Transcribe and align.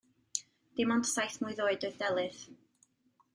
Dim 0.79 0.93
ond 0.95 1.09
saith 1.09 1.35
mlwydd 1.43 1.61
oed 1.67 1.85
oedd 1.91 2.01
Delyth. 2.01 2.41